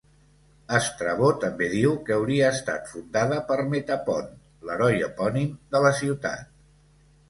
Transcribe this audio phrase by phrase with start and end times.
[0.77, 4.35] Estrabó també diu que hauria estat fundada per Metapont,
[4.67, 6.55] l'heroi epònim de la ciutat.